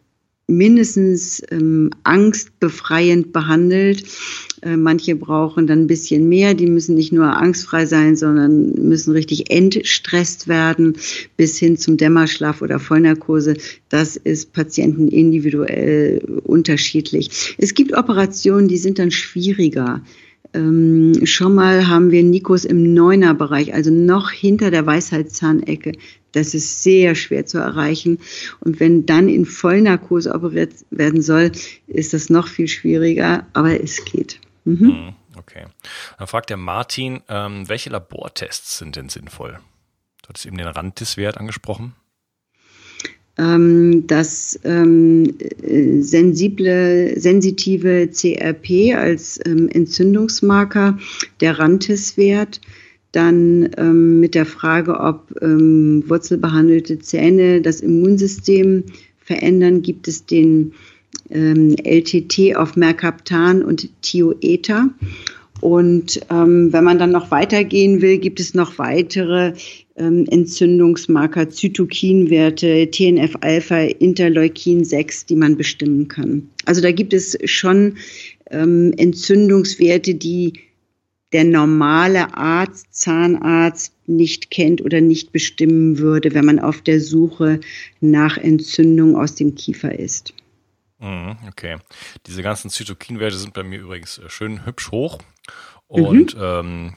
[0.50, 4.04] mindestens ähm, angstbefreiend behandelt.
[4.62, 6.54] Äh, manche brauchen dann ein bisschen mehr.
[6.54, 10.98] Die müssen nicht nur angstfrei sein, sondern müssen richtig entstresst werden
[11.38, 13.56] bis hin zum Dämmerschlaf oder Vollnarkose.
[13.90, 17.56] Das ist Patienten individuell unterschiedlich.
[17.58, 20.02] Es gibt Operationen, die sind dann schwieriger.
[20.54, 25.94] Ähm, schon mal haben wir Nikos im Neuner-Bereich, also noch hinter der Weisheitszahnecke.
[26.32, 28.20] Das ist sehr schwer zu erreichen.
[28.60, 31.52] Und wenn dann in Vollnarkose operiert werden soll,
[31.88, 34.40] ist das noch viel schwieriger, aber es geht.
[34.66, 34.88] Mhm.
[34.88, 35.66] mhm okay.
[36.18, 39.60] Dann fragt der Martin, ähm, welche Labortests sind denn sinnvoll?
[40.22, 41.96] Du hattest eben den Randtis-Wert angesprochen.
[43.40, 45.34] Ähm, das ähm,
[46.02, 50.98] sensible, sensitive CRP als ähm, Entzündungsmarker,
[51.40, 52.60] der Rantis-Wert,
[53.14, 58.84] dann ähm, mit der Frage, ob ähm, wurzelbehandelte Zähne das Immunsystem
[59.20, 60.74] verändern, gibt es den
[61.30, 64.90] ähm, LTT auf Mercaptan und Thioether.
[65.62, 69.54] Und ähm, wenn man dann noch weitergehen will, gibt es noch weitere
[70.00, 76.50] ähm, Entzündungsmarker, Zytokinwerte, TNF-Alpha, Interleukin 6, die man bestimmen kann.
[76.66, 77.98] Also da gibt es schon
[78.50, 80.54] ähm, Entzündungswerte, die
[81.32, 87.60] der normale Arzt, Zahnarzt nicht kennt oder nicht bestimmen würde, wenn man auf der Suche
[88.02, 90.34] nach Entzündung aus dem Kiefer ist.
[90.98, 91.78] Mhm, okay.
[92.26, 95.20] Diese ganzen Zytokinwerte sind bei mir übrigens äh, schön hübsch hoch.
[95.88, 96.42] Und mhm.
[96.42, 96.94] ähm,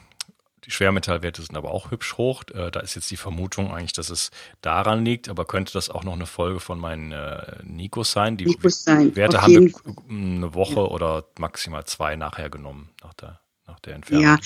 [0.65, 2.43] die Schwermetallwerte sind aber auch hübsch hoch.
[2.53, 6.03] Äh, da ist jetzt die Vermutung eigentlich, dass es daran liegt, aber könnte das auch
[6.03, 8.37] noch eine Folge von meinen äh, Nikos sein?
[8.37, 9.15] Die Nikos sein.
[9.15, 9.71] Werte haben wir
[10.09, 10.85] eine Woche ja.
[10.85, 14.23] oder maximal zwei nachher genommen, nach der nach der Entfernung?
[14.23, 14.37] Ja,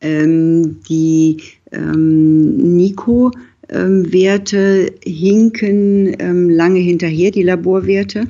[0.00, 3.30] ähm, die ähm, Nico-Werte
[5.04, 8.20] hinken ähm, lange hinterher, die Laborwerte.
[8.20, 8.26] Ja.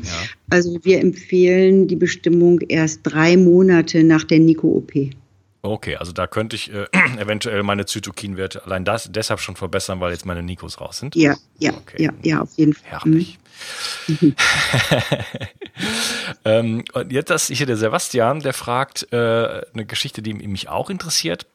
[0.51, 4.93] Also wir empfehlen die Bestimmung erst drei Monate nach der Nico-OP.
[5.65, 6.87] Okay, also da könnte ich äh,
[7.19, 11.15] eventuell meine Zytokinwerte allein das deshalb schon verbessern, weil jetzt meine Nikos raus sind.
[11.15, 12.03] Ja, ja, okay.
[12.03, 12.91] ja, ja, auf jeden Fall.
[12.91, 13.39] Herrlich.
[14.09, 14.35] Mhm.
[16.45, 20.91] ähm, und jetzt ist hier der Sebastian, der fragt äh, eine Geschichte, die mich auch
[20.91, 21.47] interessiert.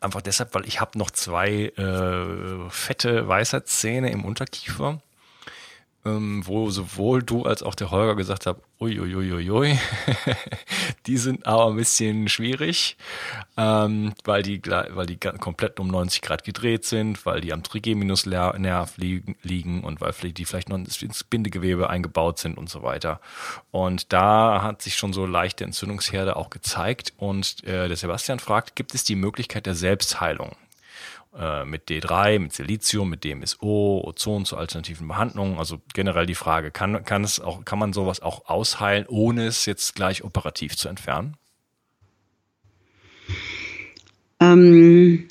[0.00, 5.00] Einfach deshalb, weil ich habe noch zwei äh, fette Weisheitszähne im Unterkiefer
[6.04, 9.78] ähm, wo sowohl du als auch der Holger gesagt habt, uiuiuiui,
[11.06, 12.96] die sind aber ein bisschen schwierig,
[13.56, 18.96] ähm, weil, die, weil die komplett um 90 Grad gedreht sind, weil die am Trigeminusnerv
[18.96, 23.20] liegen, liegen und weil die vielleicht noch ins Bindegewebe eingebaut sind und so weiter.
[23.70, 28.74] Und da hat sich schon so leichte Entzündungsherde auch gezeigt und äh, der Sebastian fragt,
[28.74, 30.56] gibt es die Möglichkeit der Selbstheilung?
[31.34, 35.58] Äh, mit D3, mit Silizium, mit DMSO, Ozon zur alternativen Behandlung.
[35.58, 39.64] Also generell die Frage, kann, kann, es auch, kann man sowas auch ausheilen, ohne es
[39.64, 41.38] jetzt gleich operativ zu entfernen?
[44.40, 45.26] Ähm,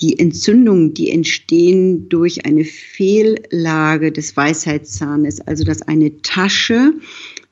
[0.00, 6.94] die Entzündungen, die entstehen durch eine Fehllage des Weisheitszahnes, also dass eine Tasche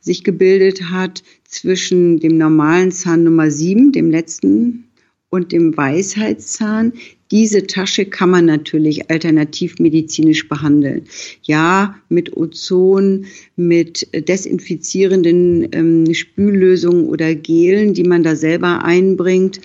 [0.01, 4.89] sich gebildet hat zwischen dem normalen Zahn Nummer 7, dem letzten
[5.33, 6.93] und dem Weisheitszahn.
[7.31, 11.05] Diese Tasche kann man natürlich alternativmedizinisch behandeln.
[11.43, 13.25] Ja, mit Ozon,
[13.57, 19.63] mit desinfizierenden ähm, Spüllösungen oder Gelen, die man da selber einbringt.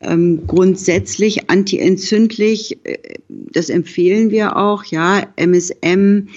[0.00, 2.96] Ähm, grundsätzlich antientzündlich, äh,
[3.28, 6.28] das empfehlen wir auch, ja, MSM,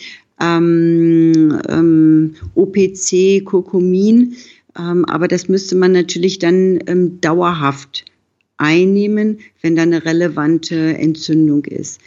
[0.42, 4.36] ähm, ähm, OPC, Kurkumin.
[4.78, 8.04] Ähm, aber das müsste man natürlich dann ähm, dauerhaft
[8.58, 12.00] einnehmen, wenn da eine relevante Entzündung ist.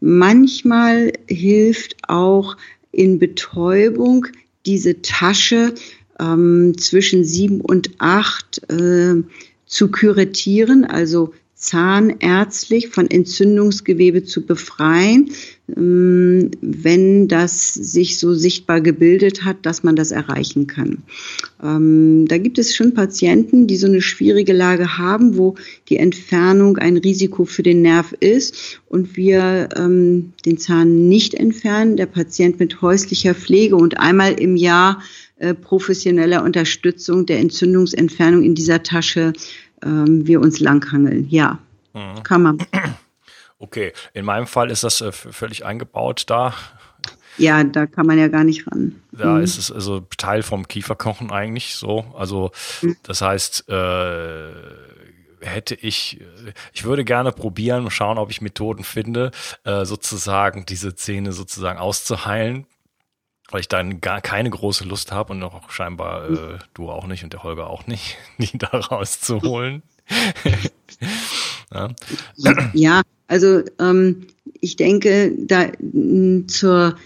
[0.00, 2.56] Manchmal hilft auch
[2.90, 4.26] in Betäubung
[4.66, 5.74] diese Tasche
[6.18, 9.22] ähm, zwischen sieben und acht äh,
[9.66, 15.30] zu kuratieren, also zahnärztlich von Entzündungsgewebe zu befreien,
[15.76, 20.98] wenn das sich so sichtbar gebildet hat, dass man das erreichen kann.
[21.62, 25.56] Ähm, da gibt es schon Patienten, die so eine schwierige Lage haben, wo
[25.88, 31.96] die Entfernung ein Risiko für den Nerv ist und wir ähm, den Zahn nicht entfernen,
[31.96, 35.02] der Patient mit häuslicher Pflege und einmal im Jahr
[35.38, 39.32] äh, professioneller Unterstützung der Entzündungsentfernung in dieser Tasche
[39.82, 41.26] ähm, wir uns langhangeln.
[41.30, 41.58] Ja,
[41.94, 42.22] mhm.
[42.22, 42.58] kann man.
[43.60, 46.54] Okay, in meinem Fall ist das äh, völlig eingebaut da.
[47.36, 49.00] Ja, da kann man ja gar nicht ran.
[49.12, 49.42] Da mhm.
[49.42, 52.04] ist es also Teil vom Kieferkochen eigentlich so.
[52.16, 52.50] Also
[52.82, 52.96] mhm.
[53.02, 54.48] das heißt, äh,
[55.40, 56.20] hätte ich,
[56.72, 59.30] ich würde gerne probieren, schauen, ob ich Methoden finde,
[59.64, 62.66] äh, sozusagen diese Zähne sozusagen auszuheilen
[63.50, 67.24] weil ich dann gar keine große Lust habe und auch scheinbar äh, du auch nicht
[67.24, 69.82] und der Holger auch nicht, die da rauszuholen.
[71.72, 71.90] ja.
[72.74, 73.02] ja.
[73.28, 74.26] also ähm,
[74.60, 75.70] ich denke, da
[76.46, 76.96] zur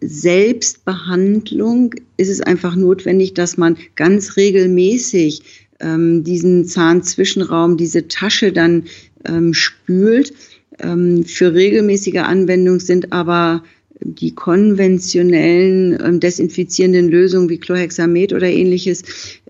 [0.00, 5.42] Selbstbehandlung ist es einfach notwendig, dass man ganz regelmäßig
[5.80, 8.84] ähm, diesen Zahnzwischenraum, diese Tasche dann
[9.26, 10.32] ähm, spült.
[10.78, 13.62] Ähm, für regelmäßige Anwendung sind aber
[14.00, 19.02] die konventionellen ähm, desinfizierenden Lösungen wie Chlorhexamet oder ähnliches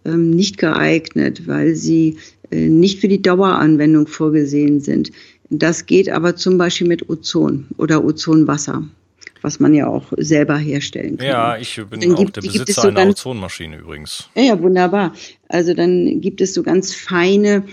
[0.05, 2.17] ähm, nicht geeignet, weil sie
[2.53, 5.12] nicht für die Daueranwendung vorgesehen sind.
[5.51, 8.85] Das geht aber zum Beispiel mit Ozon oder Ozonwasser,
[9.43, 11.27] was man ja auch selber herstellen kann.
[11.27, 14.29] Ja, ich bin dann auch gibt, der Besitzer so einer ganz, Ozonmaschine übrigens.
[14.35, 15.12] Ja, ja, wunderbar.
[15.49, 17.65] Also dann gibt es so ganz feine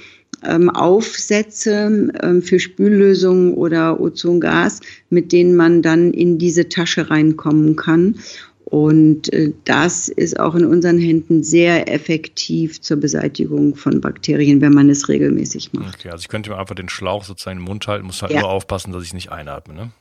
[0.45, 7.75] ähm, Aufsätze ähm, für Spüllösungen oder Ozongas, mit denen man dann in diese Tasche reinkommen
[7.75, 8.19] kann.
[8.69, 14.73] Und äh, das ist auch in unseren Händen sehr effektiv zur Beseitigung von Bakterien, wenn
[14.73, 15.95] man es regelmäßig macht.
[15.99, 18.41] Okay, also ich könnte mir einfach den Schlauch sozusagen im Mund halten, muss halt ja.
[18.41, 19.91] nur aufpassen, dass ich nicht einatme, ne?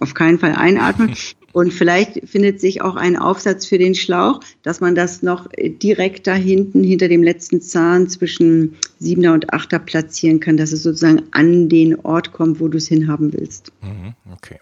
[0.00, 1.14] Auf keinen Fall einatmen.
[1.52, 6.26] Und vielleicht findet sich auch ein Aufsatz für den Schlauch, dass man das noch direkt
[6.26, 11.24] da hinten hinter dem letzten Zahn zwischen siebener und achter platzieren kann, dass es sozusagen
[11.32, 13.70] an den Ort kommt, wo du es hinhaben willst.
[13.82, 14.58] Mhm, okay.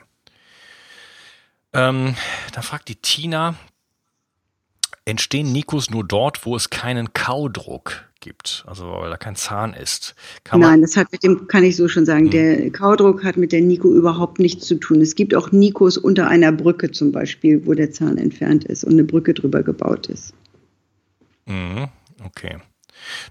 [1.72, 2.14] Ähm,
[2.52, 3.54] da fragt die Tina,
[5.04, 10.14] entstehen Nikos nur dort, wo es keinen Kaudruck gibt, also weil da kein Zahn ist.
[10.44, 12.30] Kann Nein, das hat mit dem, kann ich so schon sagen, hm.
[12.30, 15.00] der Kaudruck hat mit der Niko überhaupt nichts zu tun.
[15.00, 18.92] Es gibt auch Nikos unter einer Brücke zum Beispiel, wo der Zahn entfernt ist und
[18.92, 20.35] eine Brücke drüber gebaut ist.
[21.46, 21.88] Mhm,
[22.24, 22.59] okay.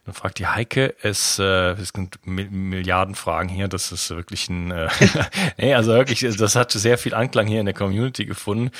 [0.05, 4.71] Dann fragt die Heike, es, äh, es sind Milliarden Fragen hier, das ist wirklich ein,
[4.71, 4.89] äh,
[5.57, 8.71] nee, also wirklich, das hat sehr viel Anklang hier in der Community gefunden,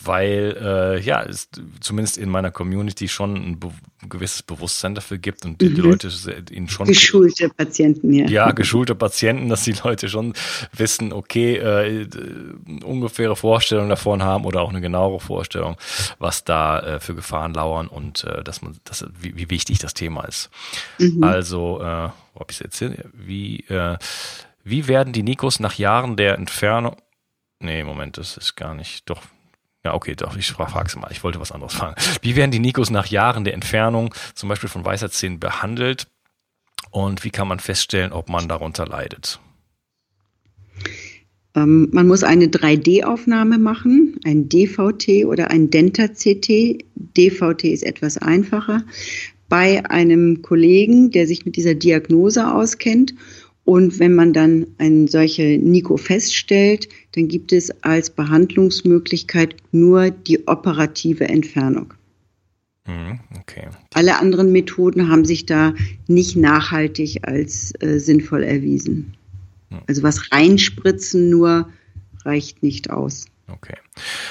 [0.00, 1.48] weil, äh, ja, es
[1.80, 3.72] zumindest in meiner Community schon ein be
[4.08, 5.74] gewisses Bewusstsein dafür gibt und die, mhm.
[5.74, 6.10] die Leute
[6.50, 6.86] ihnen schon.
[6.86, 8.26] Geschulte Patienten, ja.
[8.28, 10.34] Ja, geschulte Patienten, dass die Leute schon
[10.72, 12.06] wissen, okay, äh,
[12.84, 15.76] ungefähre Vorstellungen davon haben oder auch eine genauere Vorstellung,
[16.18, 19.94] was da äh, für Gefahren lauern und äh, dass man, dass, wie, wie wichtig das
[19.94, 20.50] Thema ist.
[20.98, 21.24] Mhm.
[21.24, 22.96] Also, äh, wo hab ich jetzt hin?
[23.12, 23.98] Wie, äh,
[24.62, 26.96] wie werden die Nikos nach Jahren der Entfernung.
[27.60, 29.08] Nee, Moment, das ist gar nicht.
[29.10, 29.22] Doch.
[29.84, 31.10] Ja, okay, doch, ich frage es mal.
[31.12, 31.94] Ich wollte was anderes fragen.
[32.20, 36.08] Wie werden die Nikos nach Jahren der Entfernung, zum Beispiel von Weisheitszähnen, behandelt?
[36.90, 39.40] Und wie kann man feststellen, ob man darunter leidet?
[41.54, 46.84] Ähm, man muss eine 3D-Aufnahme machen, ein DVT oder ein Denta-CT.
[46.94, 48.82] DVT ist etwas einfacher
[49.48, 53.14] bei einem Kollegen, der sich mit dieser Diagnose auskennt.
[53.68, 60.48] Und wenn man dann eine solche Nico feststellt, dann gibt es als Behandlungsmöglichkeit nur die
[60.48, 61.92] operative Entfernung.
[62.86, 63.68] Mhm, okay.
[63.92, 65.74] Alle anderen Methoden haben sich da
[66.06, 69.18] nicht nachhaltig als äh, sinnvoll erwiesen.
[69.86, 71.68] Also was reinspritzen nur
[72.24, 73.26] reicht nicht aus.
[73.48, 73.76] Okay.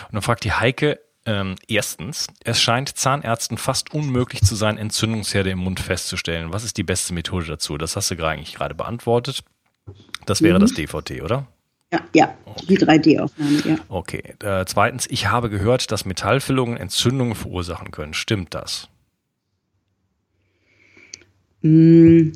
[0.07, 5.49] Und dann fragt die Heike, ähm, erstens, es scheint Zahnärzten fast unmöglich zu sein, Entzündungsherde
[5.49, 6.53] im Mund festzustellen.
[6.53, 7.77] Was ist die beste Methode dazu?
[7.77, 9.43] Das hast du eigentlich gerade beantwortet.
[10.25, 10.61] Das wäre mhm.
[10.61, 11.45] das DVT, oder?
[11.91, 12.37] Ja, ja,
[12.67, 13.75] die 3D-Aufnahme, ja.
[13.89, 14.23] Okay.
[14.41, 18.13] Äh, zweitens, ich habe gehört, dass Metallfüllungen Entzündungen verursachen können.
[18.13, 18.87] Stimmt das?
[21.61, 22.31] Mm,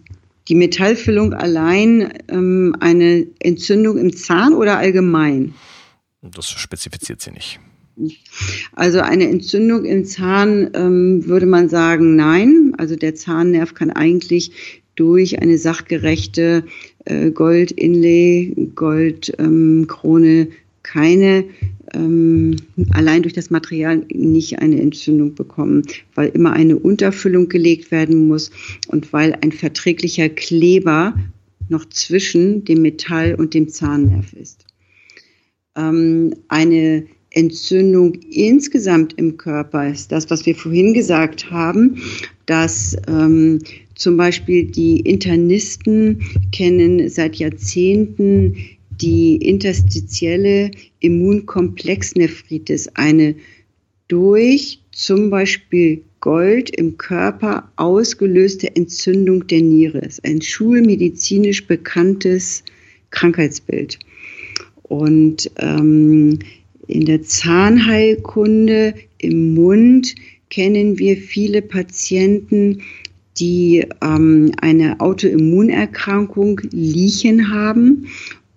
[0.50, 5.54] die Metallfüllung allein ähm, eine Entzündung im Zahn oder allgemein?
[6.22, 7.60] Das spezifiziert sie nicht.
[8.74, 12.74] Also eine Entzündung im Zahn ähm, würde man sagen, nein.
[12.78, 14.52] Also der Zahnnerv kann eigentlich
[14.96, 16.64] durch eine sachgerechte
[17.06, 20.48] äh, Gold-Inlay, Goldkrone ähm,
[20.84, 21.46] keine
[21.94, 22.56] ähm,
[22.92, 25.84] allein durch das Material nicht eine Entzündung bekommen,
[26.16, 28.52] weil immer eine Unterfüllung gelegt werden muss
[28.88, 31.16] und weil ein verträglicher Kleber
[31.70, 34.66] noch zwischen dem Metall und dem Zahnnerv ist.
[35.76, 42.02] Ähm, eine Entzündung insgesamt im Körper ist das, was wir vorhin gesagt haben,
[42.46, 43.60] dass ähm,
[43.96, 46.22] zum Beispiel die Internisten
[46.52, 48.58] kennen seit Jahrzehnten
[49.02, 53.36] die interstitielle Immunkomplexnephritis, eine
[54.08, 60.00] durch zum Beispiel Gold im Körper ausgelöste Entzündung der Niere.
[60.00, 62.64] ist ein schulmedizinisch bekanntes
[63.10, 63.98] Krankheitsbild.
[64.84, 66.40] Und ähm,
[66.92, 70.16] in der Zahnheilkunde im Mund
[70.50, 72.82] kennen wir viele Patienten,
[73.40, 78.08] die ähm, eine Autoimmunerkrankung Liechen haben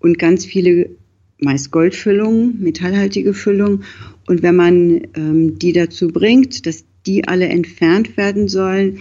[0.00, 0.90] und ganz viele
[1.38, 3.82] meist Goldfüllung, metallhaltige Füllung.
[4.26, 8.98] Und wenn man ähm, die dazu bringt, dass die alle entfernt werden sollen,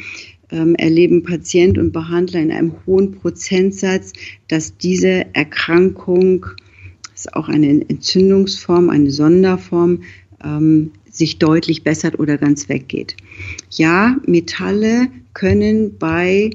[0.52, 4.14] ähm, erleben Patient und Behandler in einem hohen Prozentsatz,
[4.48, 6.46] dass diese Erkrankung,
[7.26, 10.04] ist auch eine Entzündungsform, eine Sonderform,
[10.44, 13.16] ähm, sich deutlich bessert oder ganz weggeht.
[13.70, 16.52] Ja, Metalle können bei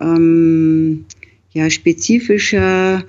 [0.00, 1.06] ähm,
[1.52, 3.02] ja, spezifischer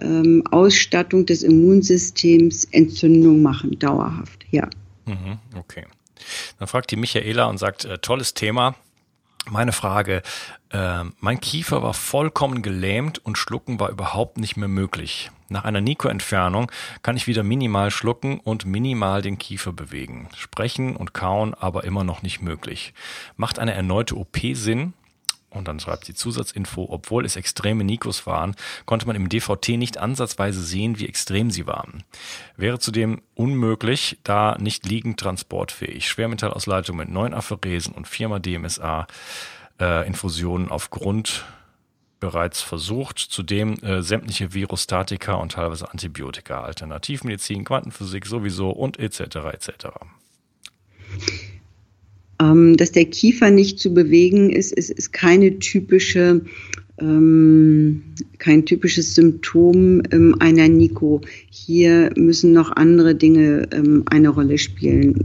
[0.00, 4.68] ähm, Ausstattung des Immunsystems Entzündung machen, dauerhaft, ja.
[5.06, 5.84] Mhm, okay.
[6.58, 8.74] Dann fragt die Michaela und sagt, äh, tolles Thema.
[9.50, 10.22] Meine Frage,
[10.70, 15.30] äh, mein Kiefer war vollkommen gelähmt und Schlucken war überhaupt nicht mehr möglich.
[15.50, 16.70] Nach einer Nico-Entfernung
[17.02, 20.28] kann ich wieder minimal schlucken und minimal den Kiefer bewegen.
[20.36, 22.94] Sprechen und kauen aber immer noch nicht möglich.
[23.36, 24.94] Macht eine erneute OP Sinn?
[25.50, 28.54] Und dann schreibt sie Zusatzinfo, obwohl es extreme Nikos waren,
[28.86, 32.04] konnte man im DVT nicht ansatzweise sehen, wie extrem sie waren.
[32.56, 36.08] Wäre zudem unmöglich, da nicht liegend transportfähig.
[36.08, 39.08] Schwermetallausleitung mit neun Apheresen und viermal DMSA
[39.80, 41.44] äh, Infusionen aufgrund
[42.20, 43.18] bereits versucht.
[43.18, 49.20] Zudem äh, sämtliche Virostatika und teilweise Antibiotika, Alternativmedizin, Quantenphysik sowieso und etc.
[49.52, 49.86] etc.
[52.40, 56.42] Ähm, dass der Kiefer nicht zu bewegen ist, ist, ist keine typische,
[56.98, 58.02] ähm,
[58.38, 61.20] kein typisches Symptom ähm, einer Nico.
[61.50, 65.24] Hier müssen noch andere Dinge ähm, eine Rolle spielen.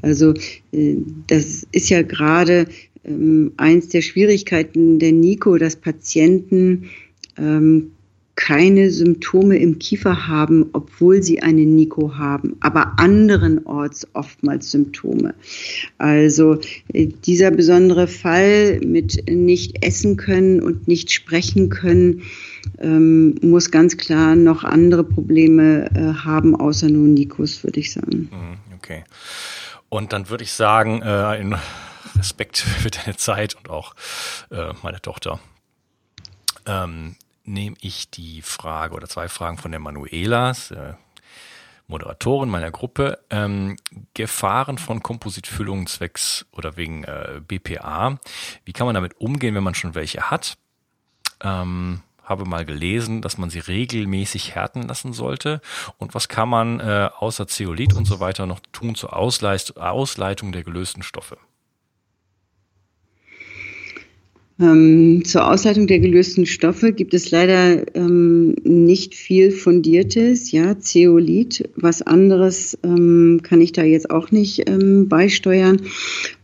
[0.00, 0.34] Also
[0.72, 0.96] äh,
[1.26, 2.66] das ist ja gerade
[3.08, 6.90] ähm, eins der Schwierigkeiten der Nico, dass Patienten
[7.36, 7.92] ähm,
[8.38, 15.34] keine Symptome im Kiefer haben, obwohl sie eine Niko haben, aber anderenorts oftmals Symptome.
[15.98, 16.60] Also
[16.92, 22.22] äh, dieser besondere Fall mit nicht essen können und nicht sprechen können,
[22.80, 28.30] ähm, muss ganz klar noch andere Probleme äh, haben, außer nur Nikos, würde ich sagen.
[28.30, 29.02] Mhm, okay.
[29.88, 31.56] Und dann würde ich sagen, äh, in
[32.16, 33.94] Respekt für deine Zeit und auch
[34.50, 35.40] äh, meine Tochter.
[36.66, 40.94] Ähm, nehme ich die Frage oder zwei Fragen von der Manuela, äh,
[41.88, 43.18] Moderatorin meiner Gruppe.
[43.30, 43.76] Ähm,
[44.12, 48.18] Gefahren von Kompositfüllungen zwecks oder wegen äh, BPA.
[48.64, 50.58] Wie kann man damit umgehen, wenn man schon welche hat?
[51.40, 55.62] Ähm, habe mal gelesen, dass man sie regelmäßig härten lassen sollte.
[55.96, 60.52] Und was kann man äh, außer Zeolit und so weiter noch tun zur Ausleist Ausleitung
[60.52, 61.38] der gelösten Stoffe?
[64.60, 70.50] Ähm, zur Ausleitung der gelösten Stoffe gibt es leider ähm, nicht viel Fundiertes.
[70.50, 75.82] Ja, Zeolit, was anderes ähm, kann ich da jetzt auch nicht ähm, beisteuern.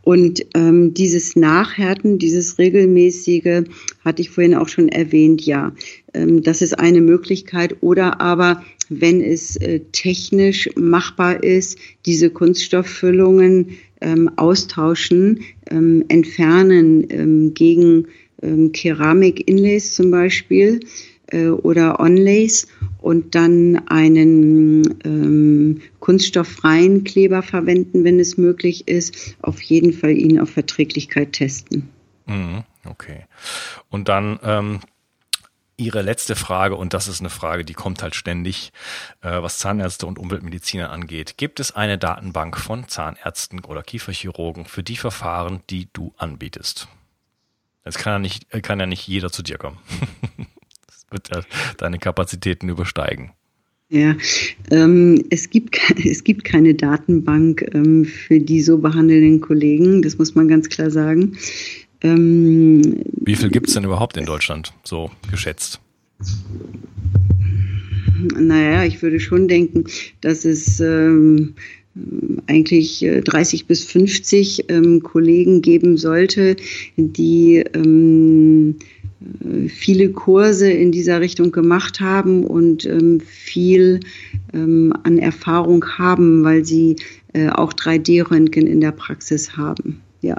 [0.02, 3.64] Und ähm, dieses Nachhärten, dieses regelmäßige,
[4.04, 5.72] hatte ich vorhin auch schon erwähnt, ja,
[6.12, 7.78] ähm, das ist eine Möglichkeit.
[7.80, 13.70] Oder aber, wenn es äh, technisch machbar ist, diese Kunststofffüllungen
[14.04, 15.40] ähm, austauschen,
[15.70, 18.06] ähm, entfernen ähm, gegen
[18.42, 20.80] ähm, Keramik-Inlays zum Beispiel
[21.28, 22.68] äh, oder Onlays
[23.00, 29.36] und dann einen ähm, kunststofffreien Kleber verwenden, wenn es möglich ist.
[29.40, 31.88] Auf jeden Fall ihn auf Verträglichkeit testen.
[32.26, 33.24] Mhm, okay.
[33.90, 34.80] Und dann ähm,
[35.76, 38.72] Ihre letzte Frage, und das ist eine Frage, die kommt halt ständig,
[39.22, 41.36] äh, was Zahnärzte und Umweltmediziner angeht.
[41.36, 46.88] Gibt es eine Datenbank von Zahnärzten oder Kieferchirurgen für die Verfahren, die du anbietest?
[47.82, 49.78] Es kann ja nicht, kann ja nicht jeder zu dir kommen.
[50.86, 51.42] das wird ja
[51.76, 53.32] deine Kapazitäten übersteigen.
[53.90, 54.16] Ja,
[54.70, 60.34] ähm, es, gibt, es gibt keine Datenbank ähm, für die so behandelnden Kollegen, das muss
[60.34, 61.36] man ganz klar sagen.
[62.04, 65.80] Ähm, Wie viel gibt es denn überhaupt in Deutschland, so geschätzt?
[68.38, 69.84] Naja, ich würde schon denken,
[70.20, 71.54] dass es ähm,
[72.46, 76.56] eigentlich 30 äh, bis 50 ähm, Kollegen geben sollte,
[76.96, 78.76] die ähm,
[79.20, 84.00] äh, viele Kurse in dieser Richtung gemacht haben und ähm, viel
[84.52, 86.96] ähm, an Erfahrung haben, weil sie
[87.32, 90.02] äh, auch 3D-Röntgen in der Praxis haben.
[90.20, 90.36] Ja.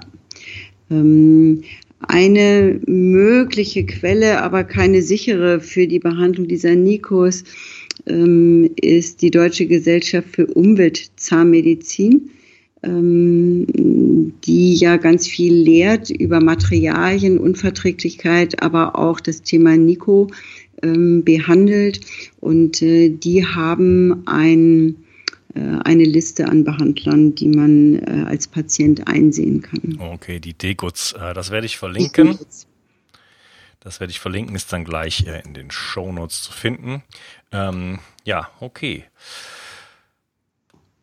[0.89, 1.63] Ähm,
[1.99, 7.43] eine mögliche Quelle, aber keine sichere für die Behandlung dieser Nikos
[8.05, 12.29] ähm, ist die Deutsche Gesellschaft für Umweltzahnmedizin,
[12.83, 13.65] ähm,
[14.45, 20.27] die ja ganz viel lehrt über Materialien, Unverträglichkeit, aber auch das Thema Nico
[20.81, 22.01] behandelt.
[22.41, 24.97] Und äh, die haben ein
[25.59, 29.97] eine Liste an Behandlern, die man äh, als Patient einsehen kann.
[29.99, 32.37] Okay, die DGUTS, äh, das werde ich verlinken.
[33.85, 37.03] Das werde ich verlinken, ist dann gleich äh, in den Show Notes zu finden.
[37.51, 39.05] Ähm, ja, okay.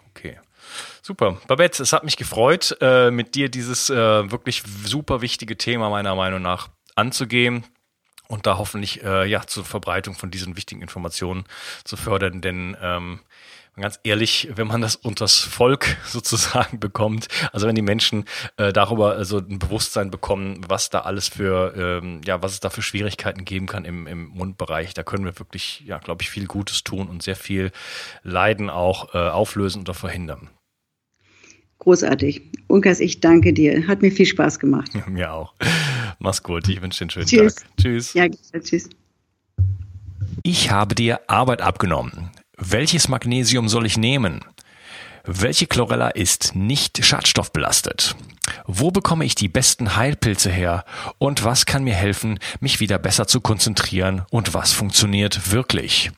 [1.10, 1.40] Super.
[1.48, 3.96] Babette, es hat mich gefreut, äh, mit dir dieses äh,
[4.30, 7.66] wirklich super wichtige Thema meiner Meinung nach anzugehen
[8.28, 11.46] und da hoffentlich äh, ja zur Verbreitung von diesen wichtigen Informationen
[11.84, 13.22] zu fördern, denn ähm,
[13.76, 18.26] ganz ehrlich, wenn man das unters Volk sozusagen bekommt, also wenn die Menschen
[18.58, 22.70] äh, darüber also ein Bewusstsein bekommen, was da alles für, ähm, ja, was es da
[22.70, 26.46] für Schwierigkeiten geben kann im, im Mundbereich, da können wir wirklich, ja, glaube ich, viel
[26.46, 27.72] Gutes tun und sehr viel
[28.22, 30.52] Leiden auch äh, auflösen oder verhindern.
[31.80, 32.42] Großartig.
[32.68, 33.88] Unkas, ich danke dir.
[33.88, 34.92] Hat mir viel Spaß gemacht.
[34.94, 35.54] Ja, mir auch.
[36.20, 36.68] Mach's gut.
[36.68, 37.56] Ich wünsche dir einen schönen tschüss.
[37.56, 37.66] Tag.
[37.78, 38.14] Tschüss.
[38.14, 38.28] Ja,
[38.60, 38.90] tschüss.
[40.44, 42.32] Ich habe dir Arbeit abgenommen.
[42.58, 44.42] Welches Magnesium soll ich nehmen?
[45.26, 48.16] Welche Chlorella ist nicht schadstoffbelastet?
[48.72, 50.86] Wo bekomme ich die besten Heilpilze her?
[51.18, 54.22] Und was kann mir helfen, mich wieder besser zu konzentrieren?
[54.30, 56.12] Und was funktioniert wirklich?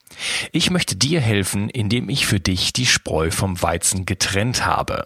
[0.52, 5.06] Ich möchte dir helfen, indem ich für dich die Spreu vom Weizen getrennt habe.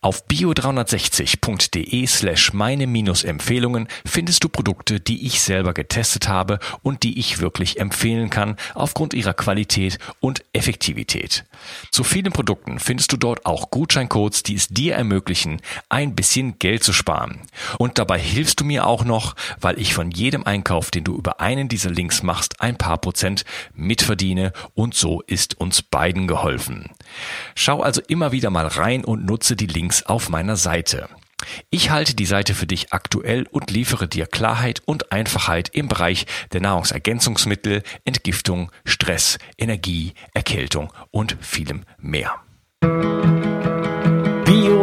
[0.00, 7.18] Auf bio360.de slash meine Empfehlungen findest du Produkte, die ich selber getestet habe und die
[7.18, 11.44] ich wirklich empfehlen kann aufgrund ihrer Qualität und Effektivität.
[11.90, 16.77] Zu vielen Produkten findest du dort auch Gutscheincodes, die es dir ermöglichen, ein bisschen Geld
[16.80, 17.40] zu sparen.
[17.78, 21.40] Und dabei hilfst du mir auch noch, weil ich von jedem Einkauf, den du über
[21.40, 26.90] einen dieser Links machst, ein paar Prozent mitverdiene und so ist uns beiden geholfen.
[27.54, 31.08] Schau also immer wieder mal rein und nutze die Links auf meiner Seite.
[31.70, 36.26] Ich halte die Seite für dich aktuell und liefere dir Klarheit und Einfachheit im Bereich
[36.52, 42.34] der Nahrungsergänzungsmittel, Entgiftung, Stress, Energie, Erkältung und vielem mehr.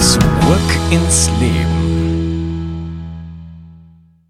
[0.00, 1.89] Zurück ins Leben.